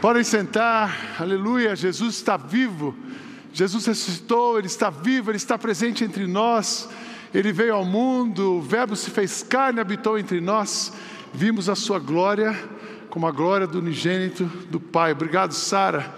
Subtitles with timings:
[0.00, 1.76] Podem sentar, aleluia.
[1.76, 2.96] Jesus está vivo,
[3.52, 6.88] Jesus ressuscitou, Ele está vivo, Ele está presente entre nós.
[7.34, 10.90] Ele veio ao mundo, o Verbo se fez carne, habitou entre nós.
[11.34, 12.58] Vimos a Sua glória,
[13.10, 15.12] como a glória do unigênito do Pai.
[15.12, 16.14] Obrigado, Sara.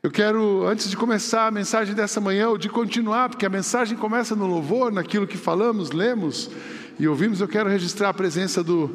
[0.00, 3.98] Eu quero, antes de começar a mensagem dessa manhã, ou de continuar, porque a mensagem
[3.98, 6.48] começa no louvor, naquilo que falamos, lemos
[7.00, 8.94] e ouvimos, eu quero registrar a presença do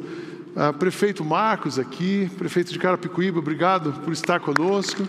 [0.58, 5.06] ah, prefeito Marcos aqui, prefeito de Carapicuíba, obrigado por estar conosco.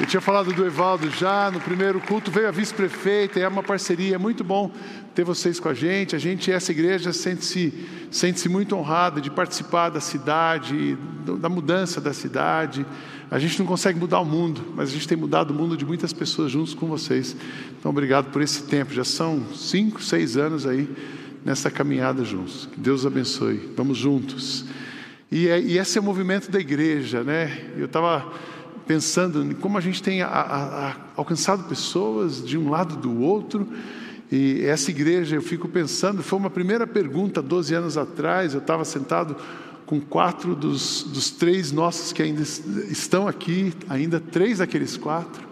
[0.00, 4.16] Eu tinha falado do Evaldo já, no primeiro culto veio a vice-prefeita, é uma parceria,
[4.16, 4.72] é muito bom
[5.14, 6.16] ter vocês com a gente.
[6.16, 7.72] A gente, essa igreja, sente-se
[8.10, 10.98] sente -se muito honrada de participar da cidade,
[11.38, 12.84] da mudança da cidade.
[13.30, 15.86] A gente não consegue mudar o mundo, mas a gente tem mudado o mundo de
[15.86, 17.36] muitas pessoas juntos com vocês.
[17.78, 18.92] Então, obrigado por esse tempo.
[18.92, 20.88] Já são cinco, seis anos aí
[21.44, 22.68] nessa caminhada juntos.
[22.72, 23.70] Que Deus abençoe.
[23.76, 24.64] Vamos juntos.
[25.30, 27.70] E, é, e esse é o movimento da igreja, né?
[27.76, 28.32] Eu estava
[28.86, 33.20] pensando em como a gente tem a, a, a, alcançado pessoas de um lado do
[33.20, 33.68] outro.
[34.30, 38.54] E essa igreja, eu fico pensando, foi uma primeira pergunta 12 anos atrás.
[38.54, 39.36] Eu estava sentado
[39.86, 45.48] com quatro dos, dos três nossos que ainda estão aqui, ainda três daqueles quatro.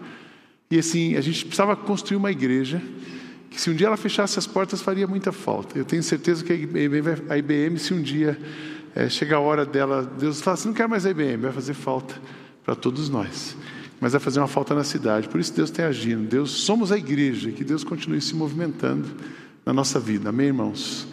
[0.71, 2.81] E assim, a gente precisava construir uma igreja
[3.49, 5.77] que se um dia ela fechasse as portas faria muita falta.
[5.77, 8.39] Eu tenho certeza que a IBM, se um dia
[8.95, 11.73] é, chegar a hora dela, Deus fala assim, não quer mais a IBM, vai fazer
[11.73, 12.15] falta
[12.63, 13.55] para todos nós.
[13.99, 15.27] Mas vai fazer uma falta na cidade.
[15.27, 16.27] Por isso Deus tem agindo.
[16.27, 19.09] Deus, somos a igreja, que Deus continue se movimentando
[19.65, 20.29] na nossa vida.
[20.29, 21.07] Amém, irmãos?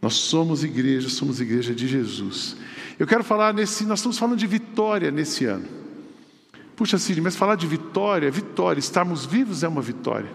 [0.00, 2.56] Nós somos igreja, somos igreja de Jesus.
[2.98, 5.66] Eu quero falar nesse, nós estamos falando de vitória nesse ano.
[6.76, 10.30] Puxa, Cid, mas falar de vitória, vitória, estarmos vivos é uma vitória.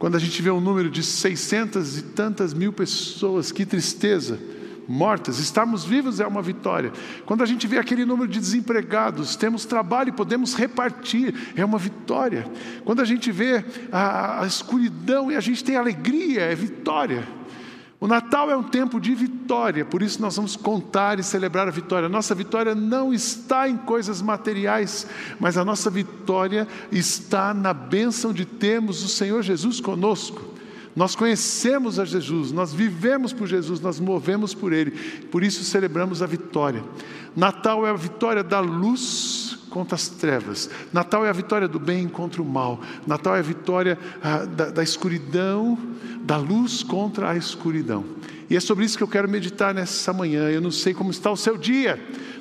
[0.00, 4.40] Quando a gente vê um número de 600 e tantas mil pessoas, que tristeza,
[4.88, 6.90] mortas, estarmos vivos é uma vitória.
[7.26, 11.76] Quando a gente vê aquele número de desempregados, temos trabalho e podemos repartir, é uma
[11.76, 12.50] vitória.
[12.82, 13.62] Quando a gente vê
[13.92, 17.28] a, a escuridão e a gente tem alegria, é vitória.
[18.00, 21.70] O Natal é um tempo de vitória, por isso nós vamos contar e celebrar a
[21.70, 22.08] vitória.
[22.08, 25.06] Nossa vitória não está em coisas materiais,
[25.38, 30.42] mas a nossa vitória está na bênção de termos o Senhor Jesus conosco.
[30.96, 34.92] Nós conhecemos a Jesus, nós vivemos por Jesus, nós movemos por Ele,
[35.30, 36.82] por isso celebramos a vitória.
[37.36, 40.68] Natal é a vitória da luz contra as trevas.
[40.92, 42.80] Natal é a vitória do bem contra o mal.
[43.06, 45.78] Natal é a vitória ah, da, da escuridão,
[46.22, 48.04] da luz contra a escuridão.
[48.50, 50.50] E é sobre isso que eu quero meditar nessa manhã.
[50.50, 51.98] Eu não sei como está o seu dia.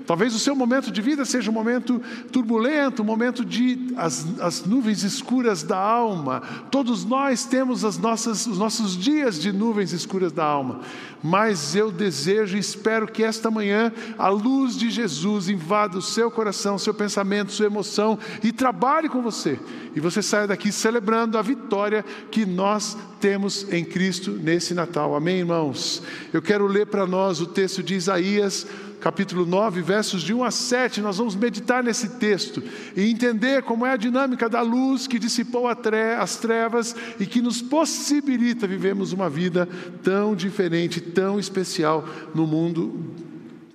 [0.09, 4.65] Talvez o seu momento de vida seja um momento turbulento, um momento de as, as
[4.65, 6.41] nuvens escuras da alma.
[6.71, 10.79] Todos nós temos as nossas, os nossos dias de nuvens escuras da alma.
[11.21, 16.31] Mas eu desejo e espero que esta manhã a luz de Jesus invada o seu
[16.31, 19.59] coração, seu pensamento, sua emoção e trabalhe com você.
[19.95, 25.13] E você saia daqui celebrando a vitória que nós temos em Cristo nesse Natal.
[25.13, 26.01] Amém, irmãos?
[26.33, 28.65] Eu quero ler para nós o texto de Isaías
[28.99, 32.61] capítulo 9, versos de 1 a 7, nós vamos meditar nesse texto
[32.95, 37.61] e entender como é a dinâmica da luz que dissipou as trevas e que nos
[37.61, 39.67] possibilita vivermos uma vida
[40.03, 43.15] tão diferente, tão especial no mundo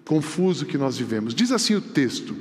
[0.05, 1.35] confuso que nós vivemos.
[1.35, 2.37] Diz assim o texto: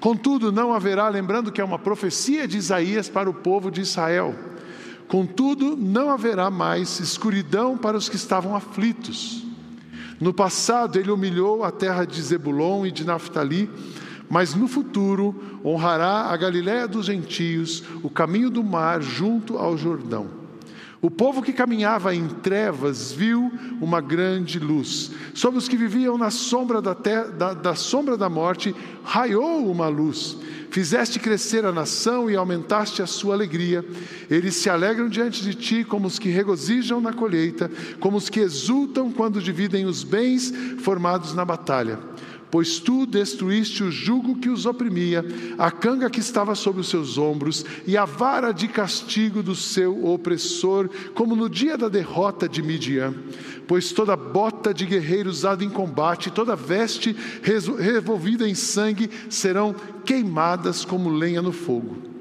[0.00, 4.34] Contudo, não haverá, lembrando que é uma profecia de Isaías para o povo de Israel.
[5.06, 9.43] Contudo, não haverá mais escuridão para os que estavam aflitos
[10.20, 13.70] no passado, ele humilhou a terra de Zebulon e de Naphtali,
[14.28, 20.43] mas no futuro honrará a Galiléia dos gentios, o caminho do mar junto ao Jordão.
[21.04, 25.10] O povo que caminhava em trevas viu uma grande luz.
[25.34, 30.34] Sobre os que viviam na sombra da, da, da sombra da morte, raiou uma luz.
[30.70, 33.84] Fizeste crescer a nação e aumentaste a sua alegria.
[34.30, 37.70] Eles se alegram diante de ti como os que regozijam na colheita,
[38.00, 41.98] como os que exultam quando dividem os bens formados na batalha
[42.54, 45.24] pois tu destruíste o jugo que os oprimia,
[45.58, 50.06] a canga que estava sobre os seus ombros e a vara de castigo do seu
[50.06, 53.12] opressor, como no dia da derrota de Midian.
[53.66, 59.74] Pois toda bota de guerreiro usada em combate, toda veste revolvida em sangue serão
[60.04, 62.13] queimadas como lenha no fogo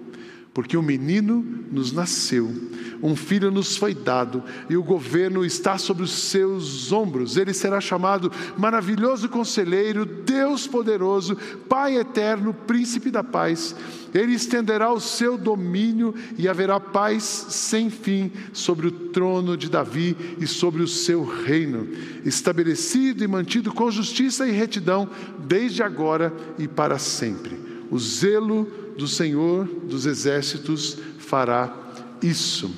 [0.54, 2.54] porque um menino nos nasceu,
[3.02, 7.38] um filho nos foi dado, e o governo está sobre os seus ombros.
[7.38, 11.36] Ele será chamado Maravilhoso Conselheiro, Deus Poderoso,
[11.68, 13.76] Pai Eterno, Príncipe da Paz.
[14.14, 20.16] Ele estenderá o seu domínio e haverá paz sem fim sobre o trono de Davi
[20.40, 21.88] e sobre o seu reino,
[22.24, 25.10] estabelecido e mantido com justiça e retidão
[25.40, 27.60] desde agora e para sempre
[27.90, 31.74] O zelo do Senhor dos exércitos fará
[32.22, 32.74] isso.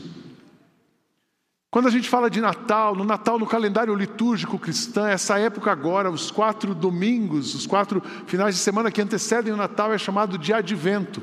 [1.75, 6.09] Quando a gente fala de Natal, no Natal, no calendário litúrgico cristão, essa época agora,
[6.09, 10.53] os quatro domingos, os quatro finais de semana que antecedem o Natal, é chamado de
[10.53, 11.21] Advento.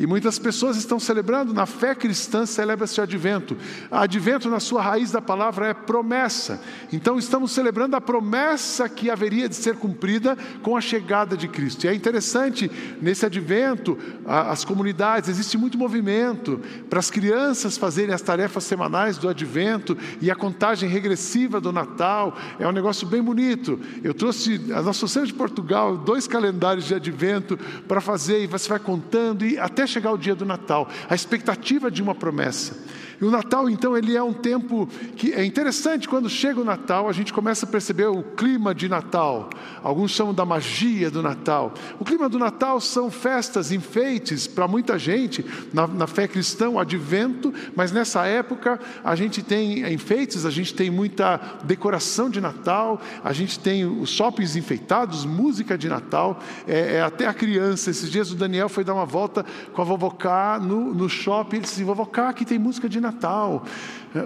[0.00, 3.54] E muitas pessoas estão celebrando, na fé cristã celebra-se o advento.
[3.90, 6.58] Advento, na sua raiz da palavra, é promessa.
[6.90, 11.84] Então estamos celebrando a promessa que haveria de ser cumprida com a chegada de Cristo.
[11.84, 12.70] E é interessante,
[13.02, 16.58] nesse advento, as comunidades, existe muito movimento
[16.88, 22.34] para as crianças fazerem as tarefas semanais do advento e a contagem regressiva do Natal.
[22.58, 23.78] É um negócio bem bonito.
[24.02, 28.78] Eu trouxe, a nossa de Portugal, dois calendários de advento para fazer, e você vai
[28.78, 32.76] contando, e até chegar o dia do Natal, a expectativa de uma promessa.
[33.20, 37.06] E o Natal, então, ele é um tempo que é interessante quando chega o Natal,
[37.06, 39.50] a gente começa a perceber o clima de Natal.
[39.82, 41.74] Alguns chamam da magia do Natal.
[41.98, 46.78] O clima do Natal são festas, enfeites para muita gente na, na fé cristã, o
[46.78, 53.00] advento, mas nessa época a gente tem enfeites, a gente tem muita decoração de Natal,
[53.22, 57.90] a gente tem os shoppings enfeitados, música de Natal, é, é até a criança.
[57.90, 59.44] Esses dias o Daniel foi dar uma volta
[59.74, 63.09] com a vovocá no, no shopping, ele disse: Vovocá, aqui tem música de Natal.
[63.10, 63.66] Natal.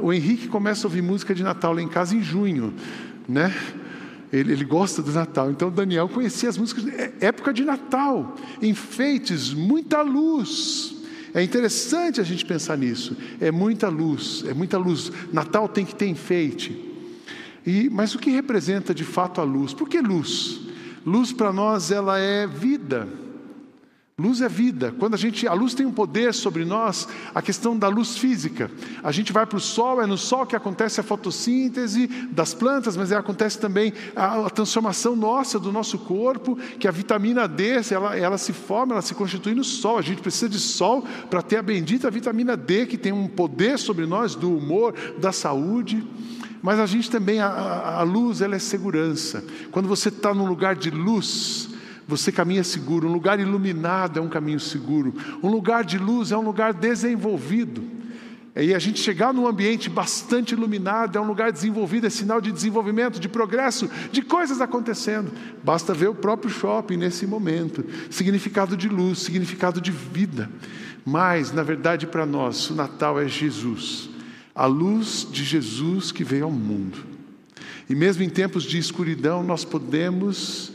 [0.02, 2.74] O Henrique começa a ouvir música de Natal lá em casa em junho,
[3.28, 3.54] né?
[4.32, 5.50] Ele, ele, gosta do Natal.
[5.50, 10.94] Então Daniel conhecia as músicas, é época de Natal, enfeites, muita luz.
[11.32, 13.16] É interessante a gente pensar nisso.
[13.40, 15.10] É muita luz, é muita luz.
[15.32, 16.92] Natal tem que ter enfeite.
[17.66, 19.72] E, mas o que representa de fato a luz?
[19.72, 20.60] Por que luz?
[21.04, 23.08] Luz para nós ela é vida.
[24.16, 24.94] Luz é vida.
[24.96, 28.70] Quando a gente, a luz tem um poder sobre nós, a questão da luz física.
[29.02, 32.96] A gente vai para o sol, é no sol que acontece a fotossíntese das plantas,
[32.96, 38.16] mas acontece também a, a transformação nossa do nosso corpo, que a vitamina D, ela,
[38.16, 39.98] ela se forma, ela se constitui no sol.
[39.98, 43.80] A gente precisa de sol para ter a bendita vitamina D, que tem um poder
[43.80, 46.06] sobre nós do humor, da saúde.
[46.62, 49.44] Mas a gente também, a, a luz, ela é segurança.
[49.72, 51.73] Quando você está num lugar de luz,
[52.06, 53.08] você caminha seguro.
[53.08, 55.14] Um lugar iluminado é um caminho seguro.
[55.42, 57.82] Um lugar de luz é um lugar desenvolvido.
[58.56, 62.52] E a gente chegar num ambiente bastante iluminado é um lugar desenvolvido, é sinal de
[62.52, 65.32] desenvolvimento, de progresso, de coisas acontecendo.
[65.64, 67.84] Basta ver o próprio shopping nesse momento.
[68.10, 70.48] Significado de luz, significado de vida.
[71.04, 74.08] Mas, na verdade, para nós, o Natal é Jesus.
[74.54, 76.98] A luz de Jesus que veio ao mundo.
[77.90, 80.73] E mesmo em tempos de escuridão, nós podemos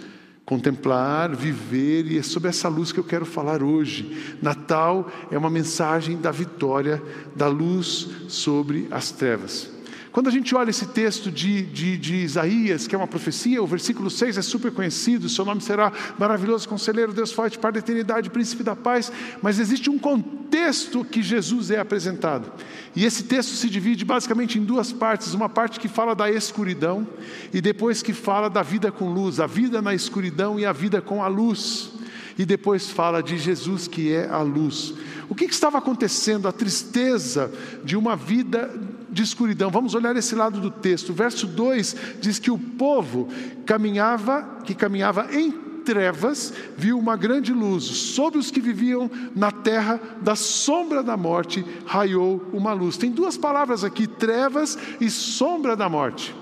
[0.49, 4.35] contemplar, viver, e é sobre essa luz que eu quero falar hoje.
[4.41, 6.99] Natal é uma mensagem da vitória
[7.35, 9.78] da luz sobre as trevas.
[10.11, 13.67] Quando a gente olha esse texto de, de, de, Isaías, que é uma profecia, o
[13.67, 18.29] versículo 6 é super conhecido: seu nome será maravilhoso conselheiro, Deus forte, Pai da eternidade,
[18.29, 19.11] príncipe da paz.
[19.41, 22.51] Mas existe um contexto que Jesus é apresentado.
[22.95, 27.07] E esse texto se divide basicamente em duas partes: uma parte que fala da escuridão,
[27.53, 31.01] e depois que fala da vida com luz, a vida na escuridão e a vida
[31.01, 31.91] com a luz.
[32.35, 34.93] E depois fala de Jesus que é a luz.
[35.27, 36.47] O que, que estava acontecendo?
[36.47, 37.51] A tristeza
[37.83, 38.71] de uma vida
[39.11, 39.69] de escuridão.
[39.69, 41.13] Vamos olhar esse lado do texto.
[41.13, 43.27] verso 2 diz que o povo
[43.65, 45.51] caminhava, que caminhava em
[45.83, 47.83] trevas, viu uma grande luz.
[47.83, 52.97] Sobre os que viviam na terra da sombra da morte, raiou uma luz.
[52.97, 56.35] Tem duas palavras aqui: trevas e sombra da morte.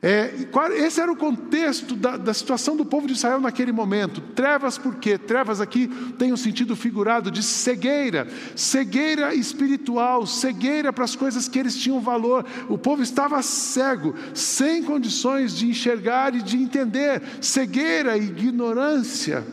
[0.00, 0.32] É,
[0.76, 4.20] esse era o contexto da, da, situação do povo de Israel naquele momento.
[4.20, 5.18] Trevas, por quê?
[5.18, 11.58] Trevas aqui tem um sentido figurado de cegueira, cegueira espiritual, cegueira para as coisas que
[11.58, 12.46] eles tinham valor.
[12.68, 19.44] O povo estava cego, sem condições de enxergar e de entender, cegueira, ignorância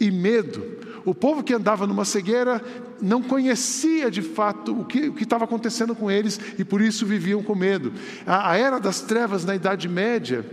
[0.00, 0.64] e medo.
[1.04, 2.62] O povo que andava numa cegueira
[3.00, 7.54] não conhecia de fato o que, estava acontecendo com eles e por isso viviam com
[7.54, 7.92] medo.
[8.26, 10.44] A, a era das trevas na Idade Média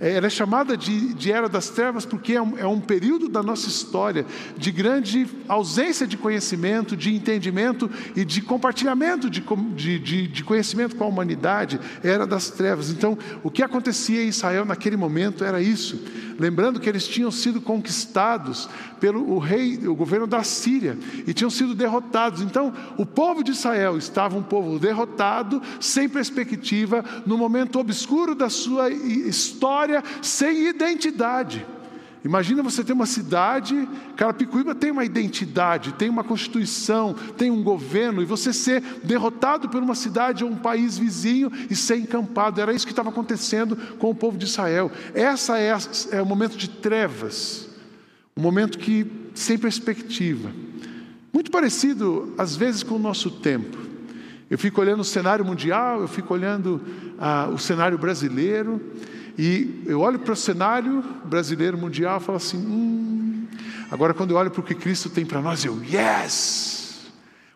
[0.00, 3.28] é, ela é chamada de, de Era das Trevas porque é um, é um, período
[3.28, 4.24] da nossa história
[4.56, 9.42] de grande ausência de conhecimento, de entendimento e de compartilhamento de,
[9.98, 11.78] de, de conhecimento com a humanidade.
[12.02, 12.88] Era das Trevas.
[12.88, 16.02] Então, o que acontecia em Israel naquele momento era isso.
[16.40, 18.66] Lembrando que eles tinham sido conquistados
[18.98, 22.40] pelo o rei, o governo da Síria, e tinham sido derrotados.
[22.40, 28.48] Então, o povo de Israel estava um povo derrotado, sem perspectiva, no momento obscuro da
[28.48, 31.66] sua história sem identidade.
[32.22, 38.20] Imagina você ter uma cidade, Carapicuíba tem uma identidade, tem uma constituição, tem um governo,
[38.20, 42.60] e você ser derrotado por uma cidade ou um país vizinho e ser encampado.
[42.60, 44.92] Era isso que estava acontecendo com o povo de Israel.
[45.14, 45.74] Essa é,
[46.12, 47.68] é o momento de trevas,
[48.36, 50.52] um momento que sem perspectiva.
[51.32, 53.89] Muito parecido, às vezes, com o nosso tempo.
[54.50, 56.80] Eu fico olhando o cenário mundial, eu fico olhando
[57.20, 58.80] ah, o cenário brasileiro,
[59.38, 63.46] e eu olho para o cenário brasileiro mundial e falo assim: hum.
[63.90, 66.79] agora, quando eu olho para o que Cristo tem para nós, eu, yes!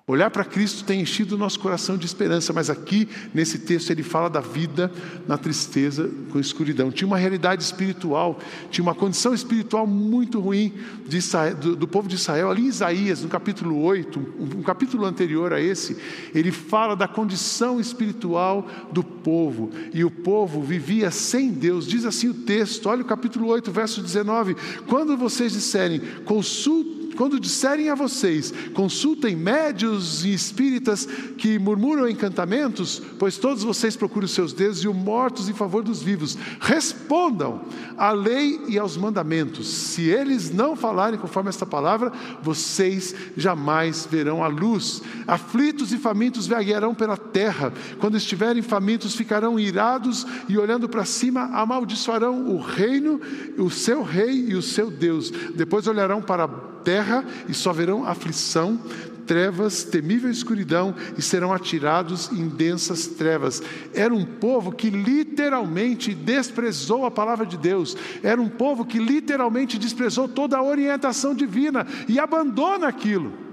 [0.06, 4.02] Olhar para Cristo tem enchido o nosso coração de esperança, mas aqui nesse texto ele
[4.02, 4.92] fala da vida
[5.26, 6.90] na tristeza com escuridão.
[6.90, 8.38] Tinha uma realidade espiritual,
[8.70, 10.74] tinha uma condição espiritual muito ruim
[11.10, 12.50] Israel, do, do, povo de Israel.
[12.50, 15.96] Ali em Isaías, no capítulo 8, um, um capítulo anterior a esse,
[16.34, 19.70] ele fala da condição espiritual do povo.
[19.94, 21.86] E o povo vivia sem Deus.
[21.86, 24.54] Diz assim o texto, olha o capítulo 8, verso 19:
[24.86, 31.06] Quando vocês disserem, consultem quando disserem a vocês, consultem médios e espíritas
[31.38, 35.82] que murmuram encantamentos, pois todos vocês procuram os seus deuses e os mortos em favor
[35.82, 37.62] dos vivos, respondam
[37.96, 39.68] à lei e aos mandamentos.
[39.68, 45.02] Se eles não falarem conforme esta palavra, vocês jamais verão a luz.
[45.26, 47.72] Aflitos e famintos vaguearão pela terra.
[47.98, 53.20] Quando estiverem famintos, ficarão irados e olhando para cima, amaldiçoarão o reino,
[53.58, 55.30] o seu rei e o seu Deus.
[55.54, 58.80] Depois olharão para terra e só verão aflição,
[59.26, 63.62] trevas, temível escuridão e serão atirados em densas trevas.
[63.94, 69.78] Era um povo que literalmente desprezou a palavra de Deus, era um povo que literalmente
[69.78, 73.44] desprezou toda a orientação divina e abandona aquilo.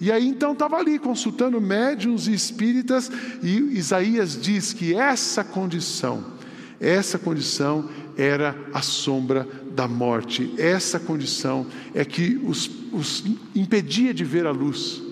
[0.00, 3.10] E aí então estava ali consultando médiums e espíritas,
[3.42, 6.24] e Isaías diz que essa condição,
[6.80, 7.86] essa condição
[8.20, 10.52] era a sombra da morte.
[10.58, 13.24] Essa condição é que os, os
[13.54, 15.02] impedia de ver a luz.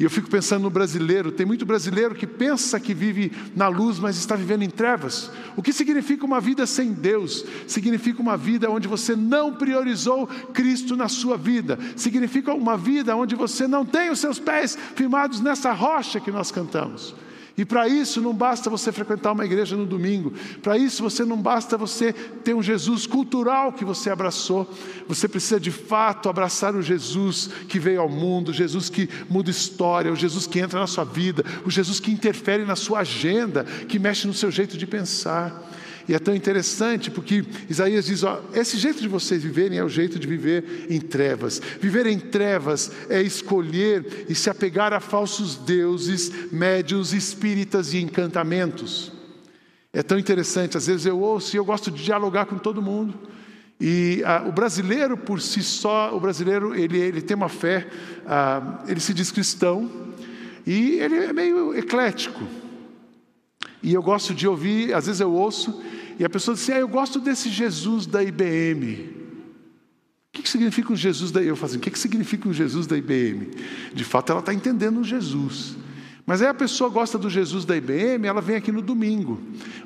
[0.00, 4.00] E eu fico pensando no brasileiro, tem muito brasileiro que pensa que vive na luz,
[4.00, 5.30] mas está vivendo em trevas.
[5.54, 7.44] O que significa uma vida sem Deus?
[7.68, 11.78] Significa uma vida onde você não priorizou Cristo na sua vida.
[11.94, 16.50] Significa uma vida onde você não tem os seus pés firmados nessa rocha que nós
[16.50, 17.14] cantamos.
[17.56, 20.32] E para isso não basta você frequentar uma igreja no domingo,
[20.62, 24.68] para isso você não basta você ter um Jesus cultural que você abraçou,
[25.06, 29.50] você precisa de fato abraçar o Jesus que veio ao mundo, o Jesus que muda
[29.50, 33.64] história, o Jesus que entra na sua vida, o Jesus que interfere na sua agenda,
[33.64, 35.70] que mexe no seu jeito de pensar.
[36.08, 39.88] E é tão interessante porque Isaías diz: ó, esse jeito de vocês viverem é o
[39.88, 41.60] jeito de viver em trevas.
[41.80, 49.12] Viver em trevas é escolher e se apegar a falsos deuses, médios, espíritas e encantamentos.
[49.92, 53.14] É tão interessante, às vezes eu ouço e eu gosto de dialogar com todo mundo.
[53.78, 57.88] E ah, o brasileiro por si só, o brasileiro ele, ele tem uma fé,
[58.26, 59.90] ah, ele se diz cristão
[60.66, 62.40] e ele é meio eclético.
[63.82, 65.82] E eu gosto de ouvir, às vezes eu ouço,
[66.18, 69.22] e a pessoa diz assim: ah, eu gosto desse Jesus da IBM.
[70.32, 72.52] O que, que significa um Jesus da Eu falo assim, o que, que significa um
[72.52, 73.50] Jesus da IBM?
[73.92, 75.76] De fato, ela está entendendo um Jesus.
[76.24, 79.38] Mas aí a pessoa gosta do Jesus da IBM, ela vem aqui no domingo.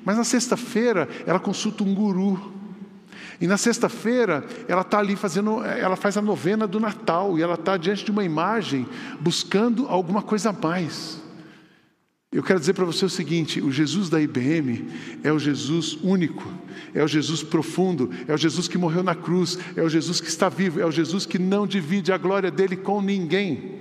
[0.05, 2.53] Mas na sexta-feira, ela consulta um guru.
[3.41, 7.55] E na sexta-feira, ela está ali fazendo, ela faz a novena do Natal, e ela
[7.55, 8.87] está diante de uma imagem,
[9.19, 11.21] buscando alguma coisa a mais.
[12.33, 14.87] Eu quero dizer para você o seguinte: o Jesus da IBM
[15.23, 16.45] é o Jesus único,
[16.92, 20.28] é o Jesus profundo, é o Jesus que morreu na cruz, é o Jesus que
[20.28, 23.76] está vivo, é o Jesus que não divide a glória dele com ninguém.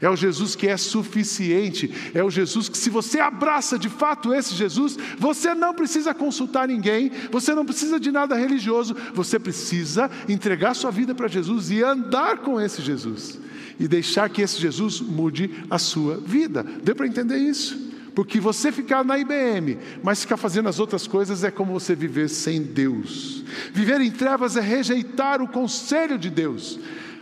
[0.00, 4.34] É o Jesus que é suficiente, é o Jesus que, se você abraça de fato
[4.34, 10.10] esse Jesus, você não precisa consultar ninguém, você não precisa de nada religioso, você precisa
[10.28, 13.38] entregar sua vida para Jesus e andar com esse Jesus,
[13.78, 16.62] e deixar que esse Jesus mude a sua vida.
[16.82, 17.92] Deu para entender isso?
[18.14, 22.28] Porque você ficar na IBM, mas ficar fazendo as outras coisas é como você viver
[22.28, 23.44] sem Deus.
[23.72, 26.78] Viver em trevas é rejeitar o conselho de Deus.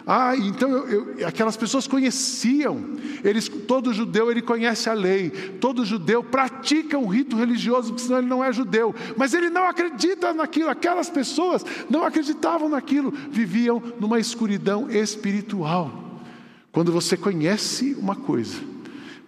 [0.07, 2.97] Ah, então eu, eu, aquelas pessoas conheciam.
[3.23, 5.31] Eles, todo judeu ele conhece a lei.
[5.31, 8.95] Todo judeu pratica um rito religioso, porque senão ele não é judeu.
[9.17, 10.69] Mas ele não acredita naquilo.
[10.69, 13.13] Aquelas pessoas não acreditavam naquilo.
[13.31, 16.02] Viviam numa escuridão espiritual.
[16.73, 18.59] Quando você conhece uma coisa,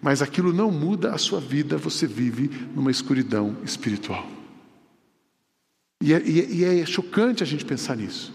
[0.01, 4.27] mas aquilo não muda a sua vida, você vive numa escuridão espiritual.
[6.03, 8.33] E é, e é, é chocante a gente pensar nisso,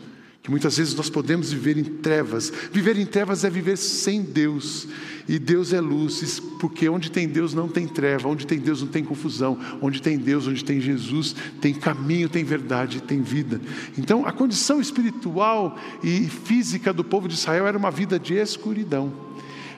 [0.49, 2.51] que muitas vezes nós podemos viver em trevas.
[2.73, 4.87] Viver em trevas é viver sem Deus,
[5.27, 8.87] e Deus é luz, porque onde tem Deus não tem treva, onde tem Deus não
[8.87, 13.61] tem confusão, onde tem Deus, onde tem Jesus, tem caminho, tem verdade, tem vida.
[13.95, 19.13] Então, a condição espiritual e física do povo de Israel era uma vida de escuridão.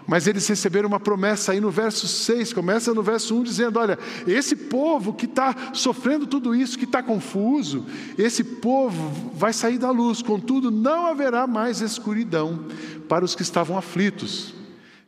[0.08, 3.98] Mas eles receberam uma promessa aí no verso 6, começa no verso 1 dizendo: Olha,
[4.27, 7.86] esse povo que está sofrendo tudo isso, que está confuso,
[8.17, 12.65] esse povo vai sair da luz, contudo, não haverá mais escuridão
[13.08, 14.53] para os que estavam aflitos.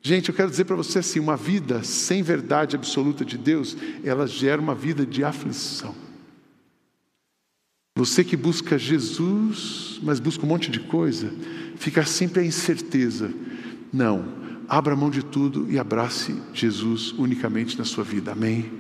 [0.02, 4.28] Gente, eu quero dizer para você assim: uma vida sem verdade absoluta de Deus, ela
[4.28, 5.96] gera uma vida de aflição.
[7.96, 11.32] Você que busca Jesus, mas busca um monte de coisa,
[11.78, 13.32] fica sempre a incerteza.
[13.94, 14.26] Não,
[14.78, 18.32] abra mão de tudo e abrace Jesus unicamente na sua vida.
[18.32, 18.72] Amém?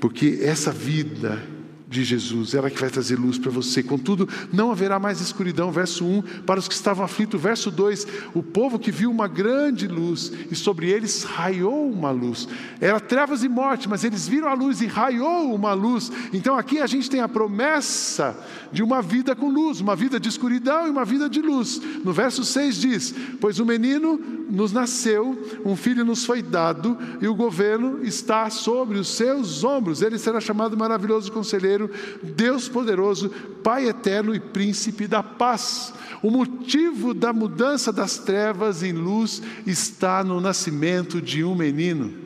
[0.00, 1.46] Porque essa vida
[1.88, 3.82] de Jesus, ela que vai trazer luz para você.
[3.82, 8.42] Contudo, não haverá mais escuridão, verso 1, para os que estavam aflitos, verso 2, o
[8.42, 12.48] povo que viu uma grande luz e sobre eles raiou uma luz.
[12.80, 16.10] Era trevas e morte, mas eles viram a luz e raiou uma luz.
[16.32, 18.36] Então aqui a gente tem a promessa
[18.72, 21.80] de uma vida com luz, uma vida de escuridão e uma vida de luz.
[22.04, 27.26] No verso 6 diz: Pois o menino nos nasceu, um filho nos foi dado, e
[27.26, 30.02] o governo está sobre os seus ombros.
[30.02, 31.75] Ele será chamado maravilhoso conselheiro,
[32.22, 33.30] Deus poderoso,
[33.62, 35.92] Pai eterno e príncipe da paz.
[36.22, 42.25] O motivo da mudança das trevas em luz está no nascimento de um menino.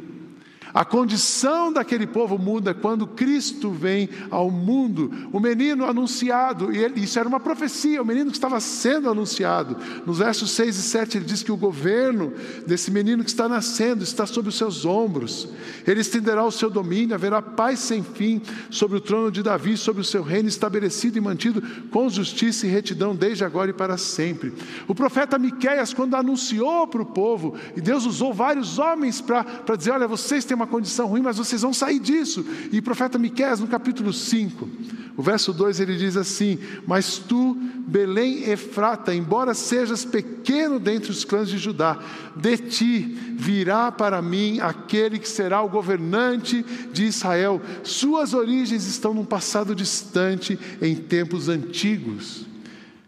[0.73, 5.11] A condição daquele povo muda quando Cristo vem ao mundo.
[5.33, 9.77] O menino anunciado, e ele, isso era uma profecia, o menino que estava sendo anunciado.
[10.07, 12.33] Nos versos 6 e 7 ele diz que o governo
[12.67, 15.49] desse menino que está nascendo está sobre os seus ombros.
[15.87, 20.03] Ele estenderá o seu domínio, haverá paz sem fim sobre o trono de Davi, sobre
[20.03, 24.53] o seu reino estabelecido e mantido com justiça e retidão desde agora e para sempre.
[24.87, 29.45] O profeta Miqueias, quando anunciou para o povo, e Deus usou vários homens para
[29.77, 32.45] dizer: Olha, vocês têm uma condição ruim, mas vocês vão sair disso.
[32.71, 34.69] E o profeta Miqueias, no capítulo 5,
[35.17, 41.25] o verso 2, ele diz assim: Mas tu, Belém Efrata, embora sejas pequeno dentre os
[41.25, 41.99] clãs de Judá,
[42.37, 47.61] de ti virá para mim aquele que será o governante de Israel.
[47.83, 52.50] Suas origens estão num passado distante, em tempos antigos.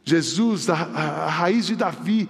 [0.05, 2.29] Jesus, a, a, raiz de Davi,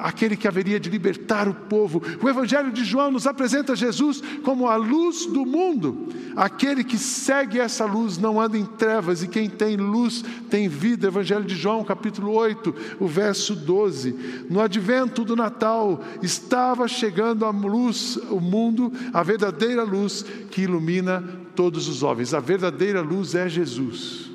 [0.00, 2.02] aquele que haveria de libertar o povo.
[2.22, 6.08] O Evangelho de João nos apresenta Jesus como a luz do mundo.
[6.36, 11.06] Aquele que segue essa luz não anda em trevas, e quem tem luz tem vida.
[11.06, 14.44] Evangelho de João, capítulo 8, o verso 12.
[14.50, 21.24] No advento do Natal, estava chegando a luz, o mundo, a verdadeira luz que ilumina
[21.56, 22.34] todos os homens.
[22.34, 24.33] A verdadeira luz é Jesus.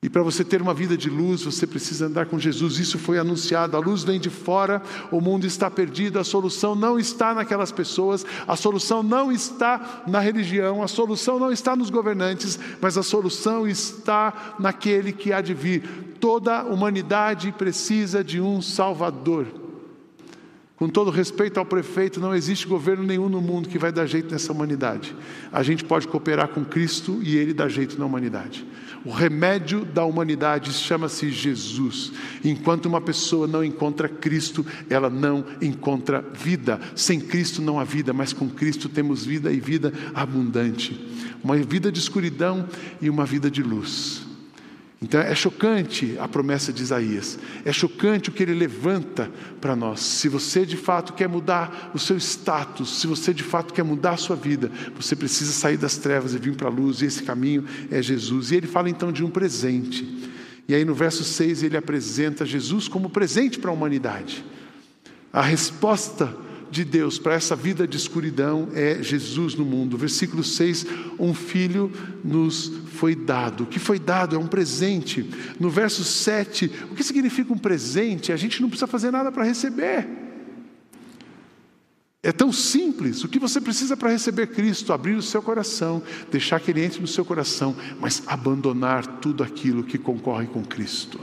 [0.00, 2.78] E para você ter uma vida de luz, você precisa andar com Jesus.
[2.78, 3.76] Isso foi anunciado.
[3.76, 4.80] A luz vem de fora,
[5.10, 6.20] o mundo está perdido.
[6.20, 11.50] A solução não está naquelas pessoas, a solução não está na religião, a solução não
[11.50, 15.82] está nos governantes, mas a solução está naquele que há de vir.
[16.20, 19.67] Toda a humanidade precisa de um Salvador.
[20.78, 24.30] Com todo respeito ao prefeito, não existe governo nenhum no mundo que vai dar jeito
[24.30, 25.12] nessa humanidade.
[25.50, 28.64] A gente pode cooperar com Cristo e Ele dá jeito na humanidade.
[29.04, 32.12] O remédio da humanidade chama-se Jesus.
[32.44, 36.80] Enquanto uma pessoa não encontra Cristo, ela não encontra vida.
[36.94, 40.96] Sem Cristo não há vida, mas com Cristo temos vida e vida abundante.
[41.42, 42.68] Uma vida de escuridão
[43.02, 44.27] e uma vida de luz.
[45.00, 49.30] Então é chocante a promessa de Isaías, é chocante o que ele levanta
[49.60, 50.00] para nós.
[50.00, 54.12] Se você de fato quer mudar o seu status, se você de fato quer mudar
[54.12, 57.22] a sua vida, você precisa sair das trevas e vir para a luz, e esse
[57.22, 58.50] caminho é Jesus.
[58.50, 60.28] E ele fala então de um presente.
[60.66, 64.44] E aí no verso 6 ele apresenta Jesus como presente para a humanidade.
[65.32, 66.34] A resposta
[66.70, 69.96] de Deus para essa vida de escuridão é Jesus no mundo.
[69.96, 70.86] Versículo 6:
[71.18, 71.92] Um filho
[72.24, 73.64] nos foi dado.
[73.64, 75.28] O que foi dado é um presente.
[75.58, 78.32] No verso 7, o que significa um presente?
[78.32, 80.08] A gente não precisa fazer nada para receber.
[82.20, 83.22] É tão simples.
[83.22, 84.92] O que você precisa para receber Cristo?
[84.92, 89.84] Abrir o seu coração, deixar que Ele entre no seu coração, mas abandonar tudo aquilo
[89.84, 91.20] que concorre com Cristo,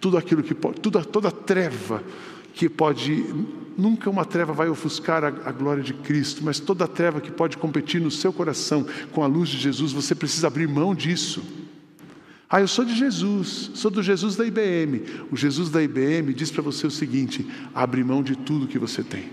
[0.00, 2.02] tudo aquilo que pode, toda, toda treva
[2.56, 3.22] que pode,
[3.76, 7.58] nunca uma treva vai ofuscar a, a, glória de Cristo, mas toda treva que pode
[7.58, 11.44] competir no seu coração com a luz de Jesus, você precisa abrir mão disso.
[12.48, 15.02] Ah, eu sou de Jesus, sou do Jesus da IBM.
[15.30, 19.02] O Jesus da IBM diz para você o seguinte: abre mão de tudo que você
[19.02, 19.28] tem.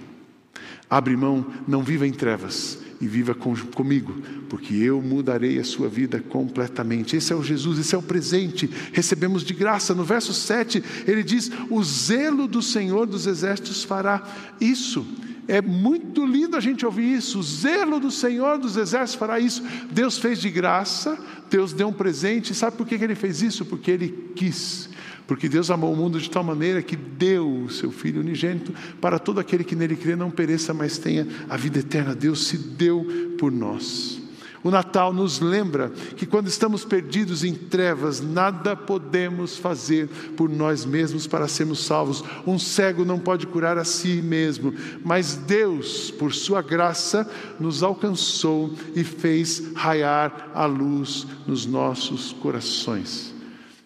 [0.93, 4.13] Abre mão, não viva em trevas e viva com, comigo,
[4.47, 7.15] porque eu mudarei a sua vida completamente.
[7.15, 9.95] Esse é o Jesus, esse é o presente, recebemos de graça.
[9.95, 14.21] No verso 7, ele diz: O zelo do Senhor dos Exércitos fará
[14.61, 15.03] isso.
[15.47, 17.39] É muito lindo a gente ouvir isso.
[17.39, 19.63] O zelo do Senhor dos Exércitos fará isso.
[19.91, 21.17] Deus fez de graça,
[21.49, 22.53] Deus deu um presente.
[22.53, 23.65] Sabe por que ele fez isso?
[23.65, 24.92] Porque ele quis
[25.27, 29.19] Porque Deus amou o mundo de tal maneira que deu o seu Filho unigênito para
[29.19, 32.13] todo aquele que nele crê não pereça, mas tenha a vida eterna.
[32.13, 34.23] Deus se deu por nós.
[34.63, 40.07] O Natal nos lembra que quando estamos perdidos em trevas, nada podemos fazer
[40.37, 42.23] por nós mesmos para sermos salvos.
[42.47, 48.73] Um cego não pode curar a si mesmo, mas Deus, por sua graça, nos alcançou
[48.95, 53.32] e fez raiar a luz nos nossos corações.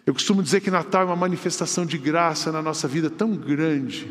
[0.08, 4.08] Eu costumo dizer que Natal é uma manifestação de graça na nossa vida tão grande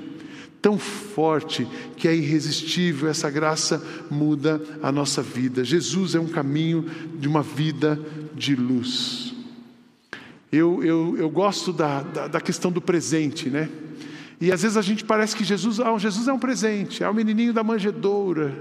[0.62, 5.64] tão forte que é irresistível, essa graça muda a nossa vida.
[5.64, 7.98] Jesus é um caminho de uma vida
[8.36, 9.34] de luz.
[10.52, 13.70] Eu, eu, eu gosto da, da, da questão do presente, né?
[14.42, 17.14] E às vezes a gente parece que Jesus, ah, Jesus é um presente, é o
[17.14, 18.54] menininho da manjedoura.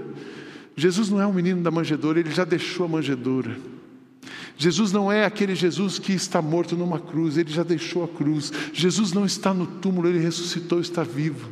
[0.75, 3.57] Jesus não é um menino da manjedoura, ele já deixou a manjedoura.
[4.57, 8.51] Jesus não é aquele Jesus que está morto numa cruz, ele já deixou a cruz.
[8.73, 11.49] Jesus não está no túmulo, ele ressuscitou, está vivo.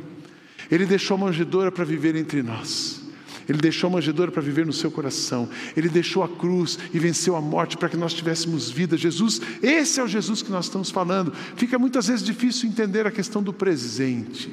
[0.70, 3.00] Ele deixou a manjedoura para viver entre nós.
[3.48, 5.48] Ele deixou a manjedoura para viver no seu coração.
[5.76, 8.96] Ele deixou a cruz e venceu a morte para que nós tivéssemos vida.
[8.96, 11.32] Jesus, esse é o Jesus que nós estamos falando.
[11.54, 14.52] Fica muitas vezes difícil entender a questão do presente.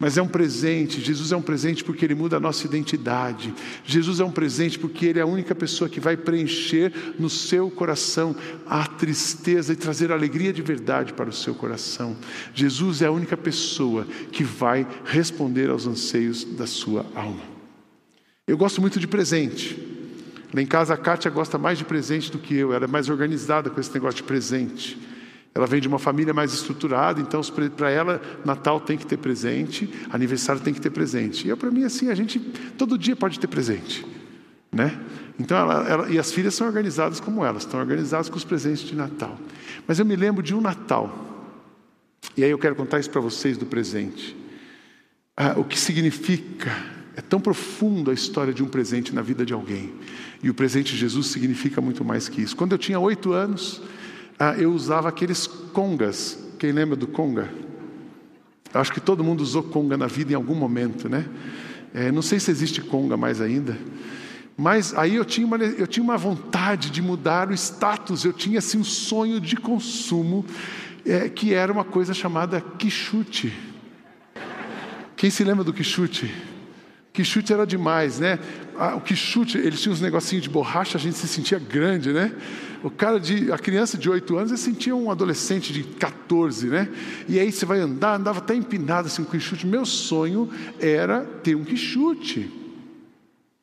[0.00, 3.54] Mas é um presente, Jesus é um presente porque Ele muda a nossa identidade.
[3.84, 7.70] Jesus é um presente porque Ele é a única pessoa que vai preencher no seu
[7.70, 8.34] coração
[8.66, 12.16] a tristeza e trazer alegria de verdade para o seu coração.
[12.52, 17.42] Jesus é a única pessoa que vai responder aos anseios da sua alma.
[18.46, 19.78] Eu gosto muito de presente.
[20.52, 23.08] Lá em casa a Kátia gosta mais de presente do que eu, ela é mais
[23.08, 25.13] organizada com esse negócio de presente.
[25.54, 27.40] Ela vem de uma família mais estruturada, então
[27.76, 31.48] para ela Natal tem que ter presente, aniversário tem que ter presente.
[31.48, 32.40] E para mim assim a gente
[32.76, 34.04] todo dia pode ter presente,
[34.72, 34.98] né?
[35.38, 38.82] Então ela, ela, e as filhas são organizadas como elas, estão organizadas com os presentes
[38.82, 39.38] de Natal.
[39.86, 41.34] Mas eu me lembro de um Natal
[42.36, 44.36] e aí eu quero contar isso para vocês do presente.
[45.36, 46.72] Ah, o que significa
[47.16, 49.92] é tão profundo a história de um presente na vida de alguém.
[50.42, 52.56] E o presente de Jesus significa muito mais que isso.
[52.56, 53.80] Quando eu tinha oito anos,
[54.38, 56.38] ah, eu usava aqueles congas.
[56.58, 57.48] Quem lembra do conga?
[58.72, 61.26] Acho que todo mundo usou conga na vida em algum momento, né?
[61.94, 63.78] É, não sei se existe conga mais ainda.
[64.56, 68.58] Mas aí eu tinha, uma, eu tinha uma vontade de mudar o status, eu tinha
[68.58, 70.44] assim um sonho de consumo,
[71.04, 73.52] é, que era uma coisa chamada quichute.
[75.16, 76.32] Quem se lembra do quichute?
[77.14, 78.40] Quichute era demais, né?
[78.76, 82.34] Ah, o quichute, eles tinham uns negocinhos de borracha, a gente se sentia grande, né?
[82.82, 86.88] O cara de, a criança de 8 anos, ele sentia um adolescente de 14, né?
[87.28, 89.64] E aí você vai andar, andava até empinado assim com quichute.
[89.64, 90.50] Meu sonho
[90.80, 92.50] era ter um quichute.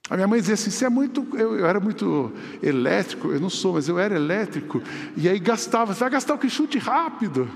[0.10, 1.28] A minha mãe dizia assim: você é muito.
[1.34, 2.32] Eu, eu, era muito
[2.64, 4.82] elétrico, eu não sou, mas eu era elétrico.
[5.18, 7.50] E aí gastava, você vai gastar o quichute rápido.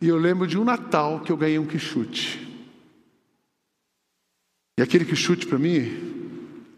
[0.00, 2.55] E eu lembro de um Natal que eu ganhei um quichute.
[4.78, 5.90] E aquele quichute para mim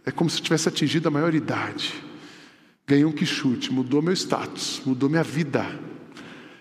[0.07, 1.95] é como se eu tivesse atingido a maioridade.
[2.87, 5.67] Ganhei um quichute, mudou meu status, mudou minha vida.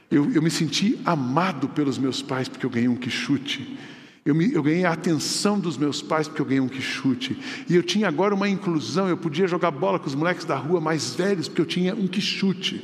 [0.10, 3.78] Eu, eu me senti amado pelos meus pais porque eu ganhei um quichute.
[4.26, 7.38] Eu, me, eu, ganhei a atenção dos meus pais porque eu ganhei um quichute.
[7.70, 10.82] E eu tinha agora uma inclusão, eu podia jogar bola com os moleques da rua
[10.82, 12.84] mais velhos porque eu tinha um quichute.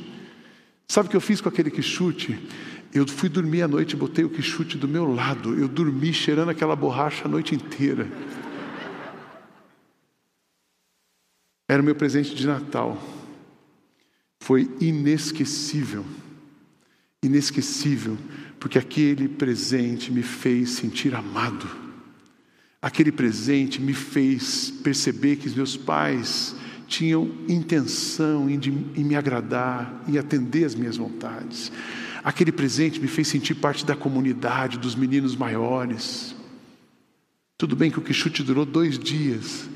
[0.86, 2.38] Sabe o que eu fiz com aquele quichute?
[2.94, 5.58] Eu fui dormir à noite e botei o quichute do meu lado.
[5.58, 8.08] Eu dormi cheirando aquela borracha a noite inteira.
[11.68, 13.02] Era o meu presente de Natal
[14.44, 16.04] foi inesquecível.
[17.22, 18.18] Inesquecível,
[18.60, 21.66] porque aquele presente me fez sentir amado.
[22.82, 26.54] Aquele presente me fez perceber que os meus pais
[26.86, 31.72] tinham intenção em, de, em me agradar e atender às minhas vontades.
[32.22, 36.36] Aquele presente me fez sentir parte da comunidade, dos meninos maiores.
[37.56, 39.70] Tudo bem que o Quixute durou dois dias,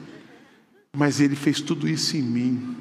[0.98, 2.76] mas ele fez tudo isso em mim.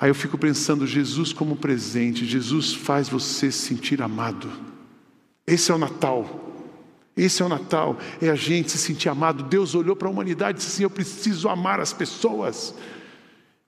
[0.00, 4.50] Aí eu fico pensando, Jesus como presente, Jesus faz você se sentir amado.
[5.46, 6.46] Esse é o Natal.
[7.14, 9.42] Esse é o Natal, é a gente se sentir amado.
[9.42, 12.74] Deus olhou para a humanidade e disse assim: Eu preciso amar as pessoas.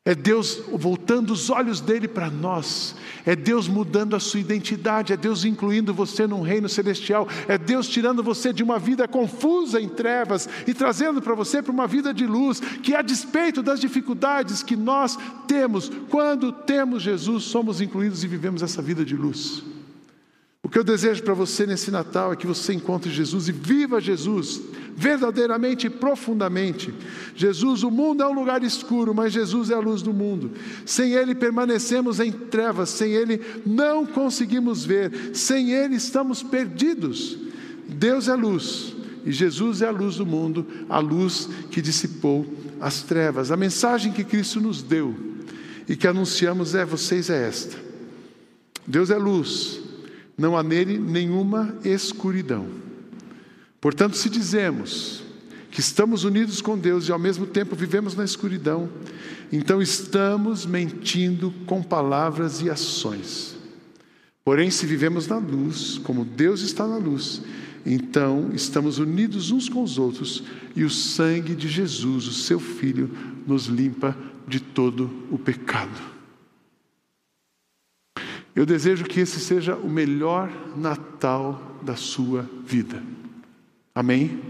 [0.02, 5.16] É Deus voltando os olhos dele para nós, é Deus mudando a sua identidade, é
[5.16, 9.90] Deus incluindo você num reino celestial, é Deus tirando você de uma vida confusa em
[9.90, 14.62] trevas e trazendo para você para uma vida de luz, que a despeito das dificuldades
[14.62, 19.62] que nós temos, quando temos Jesus, somos incluídos e vivemos essa vida de luz.
[20.70, 24.00] O que eu desejo para você nesse Natal é que você encontre Jesus e viva
[24.00, 24.62] Jesus
[24.94, 26.94] verdadeiramente e profundamente.
[27.34, 30.52] Jesus, o mundo é um lugar escuro, mas Jesus é a luz do mundo.
[30.86, 37.36] Sem Ele permanecemos em trevas, sem Ele não conseguimos ver, sem Ele estamos perdidos.
[37.88, 38.94] Deus é luz
[39.26, 42.46] e Jesus é a luz do mundo, a luz que dissipou
[42.80, 43.50] as trevas.
[43.50, 45.16] A mensagem que Cristo nos deu
[45.88, 47.76] e que anunciamos é: vocês é esta.
[48.86, 49.89] Deus é luz,
[50.40, 52.66] não há nele nenhuma escuridão.
[53.78, 55.22] Portanto, se dizemos
[55.70, 58.88] que estamos unidos com Deus e ao mesmo tempo vivemos na escuridão,
[59.52, 63.54] então estamos mentindo com palavras e ações.
[64.42, 67.42] Porém, se vivemos na luz, como Deus está na luz,
[67.84, 70.42] então estamos unidos uns com os outros
[70.74, 73.10] e o sangue de Jesus, o seu Filho,
[73.46, 74.16] nos limpa
[74.48, 76.19] de todo o pecado.
[78.54, 83.02] Eu desejo que esse seja o melhor Natal da sua vida.
[83.94, 84.40] Amém?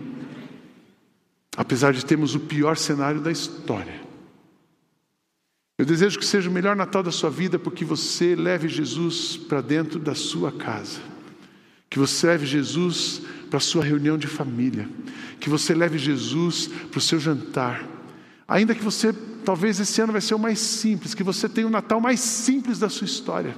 [1.56, 4.00] Apesar de termos o pior cenário da história.
[5.78, 9.60] Eu desejo que seja o melhor Natal da sua vida porque você leve Jesus para
[9.60, 11.00] dentro da sua casa.
[11.88, 14.88] Que você leve Jesus para a sua reunião de família.
[15.40, 17.86] Que você leve Jesus para o seu jantar.
[18.46, 19.12] Ainda que você,
[19.44, 22.78] talvez esse ano vai ser o mais simples, que você tenha o Natal mais simples
[22.78, 23.56] da sua história.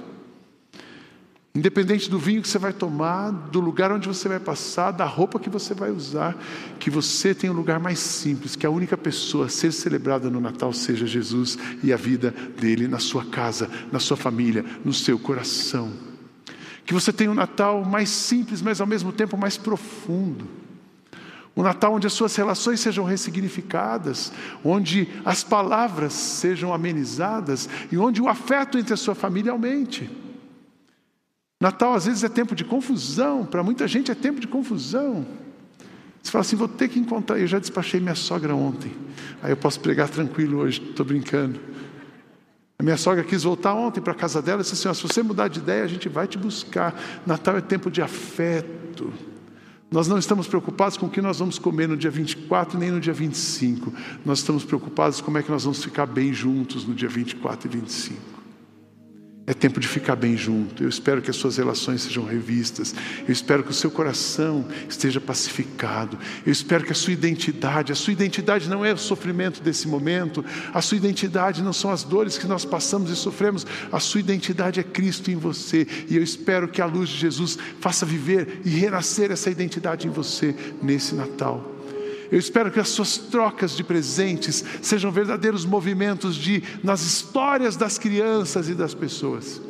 [1.55, 5.39] Independente do vinho que você vai tomar, do lugar onde você vai passar, da roupa
[5.39, 6.35] que você vai usar,
[6.79, 10.41] que você tenha um lugar mais simples, que a única pessoa a ser celebrada no
[10.41, 15.19] Natal seja Jesus e a vida dele na sua casa, na sua família, no seu
[15.19, 15.93] coração.
[16.87, 20.47] Que você tenha um Natal mais simples, mas ao mesmo tempo mais profundo.
[21.55, 28.19] Um Natal onde as suas relações sejam ressignificadas, onde as palavras sejam amenizadas e onde
[28.19, 30.22] o afeto entre a sua família aumente.
[31.63, 35.25] Natal às vezes é tempo de confusão, para muita gente é tempo de confusão.
[36.21, 37.39] Você fala assim, vou ter que encontrar.
[37.39, 38.91] Eu já despachei minha sogra ontem,
[39.41, 41.61] aí eu posso pregar tranquilo hoje, estou brincando.
[42.77, 45.23] A minha sogra quis voltar ontem para a casa dela e disse assim: se você
[45.23, 47.01] mudar de ideia, a gente vai te buscar.
[47.25, 49.13] Natal é tempo de afeto.
[49.89, 52.99] Nós não estamos preocupados com o que nós vamos comer no dia 24 nem no
[52.99, 53.93] dia 25.
[54.25, 57.69] Nós estamos preocupados com como é que nós vamos ficar bem juntos no dia 24
[57.69, 58.42] e 25.
[59.45, 60.81] É tempo de ficar bem junto.
[60.81, 62.95] Eu espero que as suas relações sejam revistas.
[63.27, 66.17] Eu espero que o seu coração esteja pacificado.
[66.45, 70.45] Eu espero que a sua identidade, a sua identidade não é o sofrimento desse momento,
[70.73, 74.79] a sua identidade não são as dores que nós passamos e sofremos, a sua identidade
[74.79, 75.85] é Cristo em você.
[76.09, 80.09] E eu espero que a luz de Jesus faça viver e renascer essa identidade em
[80.09, 81.72] você nesse Natal.
[82.33, 87.99] Eu espero que as suas trocas de presentes sejam verdadeiros movimentos de nas histórias das
[87.99, 89.61] crianças e das pessoas.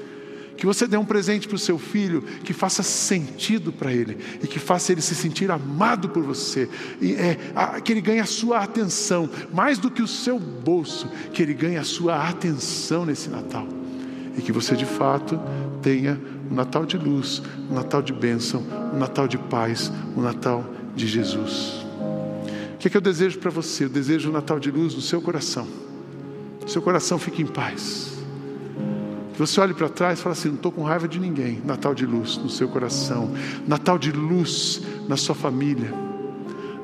[0.56, 4.48] Que você dê um presente para o seu filho que faça sentido para ele e
[4.48, 6.70] que faça ele se sentir amado por você,
[7.02, 11.12] e, é, a, que ele ganhe a sua atenção, mais do que o seu bolso,
[11.34, 13.68] que ele ganhe a sua atenção nesse Natal.
[14.38, 15.38] E que você de fato
[15.82, 16.18] tenha
[16.50, 20.64] um Natal de luz, um Natal de bênção, um Natal de paz, um Natal
[20.96, 21.84] de Jesus
[22.84, 23.86] que, é que eu desejo para você?
[23.86, 25.66] Eu desejo um Natal de luz no seu coração.
[26.68, 28.12] Seu coração fique em paz.
[29.32, 31.62] Que você olhe para trás e fale assim: não estou com raiva de ninguém.
[31.64, 33.34] Natal de luz no seu coração.
[33.66, 35.94] Natal de luz na sua família.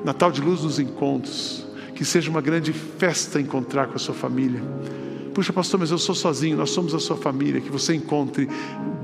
[0.02, 1.66] Natal de luz nos encontros.
[1.94, 4.62] Que seja uma grande festa encontrar com a sua família.
[5.34, 7.60] Puxa, pastor, mas eu sou sozinho, nós somos a sua família.
[7.60, 8.48] Que você encontre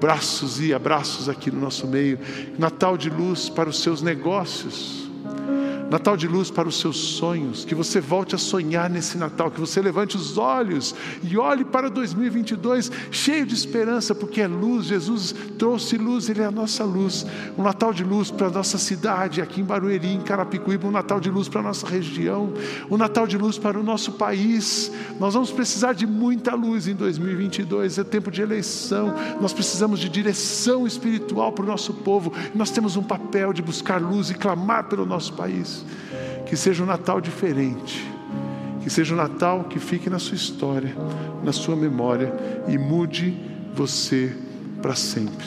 [0.00, 2.18] braços e abraços aqui no nosso meio.
[2.58, 5.05] Natal de luz para os seus negócios
[5.90, 9.60] Natal de luz para os seus sonhos, que você volte a sonhar nesse Natal, que
[9.60, 15.34] você levante os olhos e olhe para 2022 cheio de esperança, porque é luz, Jesus
[15.56, 17.24] trouxe luz, Ele é a nossa luz.
[17.56, 21.20] Um Natal de luz para a nossa cidade, aqui em Barueri, em Carapicuíba, um Natal
[21.20, 22.52] de luz para a nossa região,
[22.90, 24.90] um Natal de luz para o nosso país.
[25.20, 30.08] Nós vamos precisar de muita luz em 2022, é tempo de eleição, nós precisamos de
[30.08, 34.84] direção espiritual para o nosso povo, nós temos um papel de buscar luz e clamar
[34.88, 35.75] pelo nosso país.
[36.46, 38.06] Que seja um Natal diferente.
[38.82, 40.94] Que seja um Natal que fique na sua história,
[41.42, 42.32] na sua memória
[42.68, 43.36] e mude
[43.74, 44.36] você
[44.80, 45.46] para sempre.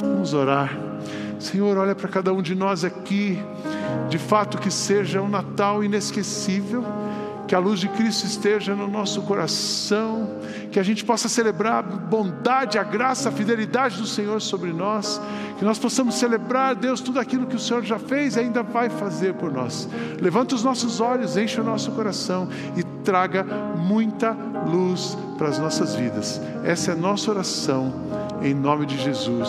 [0.00, 0.76] Vamos orar.
[1.38, 3.38] Senhor, olha para cada um de nós aqui.
[4.08, 6.84] De fato, que seja um Natal inesquecível
[7.48, 10.38] que a luz de Cristo esteja no nosso coração,
[10.70, 15.18] que a gente possa celebrar a bondade, a graça, a fidelidade do Senhor sobre nós,
[15.58, 18.90] que nós possamos celebrar, Deus, tudo aquilo que o Senhor já fez e ainda vai
[18.90, 19.88] fazer por nós.
[20.20, 25.94] Levanta os nossos olhos, enche o nosso coração e traga muita luz para as nossas
[25.94, 26.38] vidas.
[26.62, 27.94] Essa é a nossa oração,
[28.42, 29.48] em nome de Jesus.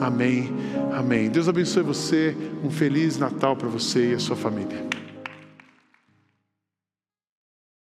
[0.00, 0.54] Amém.
[0.96, 1.28] Amém.
[1.28, 2.36] Deus abençoe você.
[2.62, 5.05] Um feliz Natal para você e a sua família.